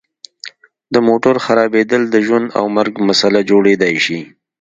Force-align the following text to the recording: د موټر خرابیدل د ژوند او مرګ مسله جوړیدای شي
د 0.93 0.95
موټر 1.07 1.35
خرابیدل 1.45 2.01
د 2.09 2.15
ژوند 2.25 2.47
او 2.57 2.65
مرګ 2.77 2.93
مسله 3.07 3.39
جوړیدای 3.49 3.95
شي 4.05 4.19